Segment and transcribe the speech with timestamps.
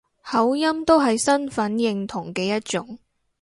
[0.23, 2.97] 口音都係身份認同嘅一種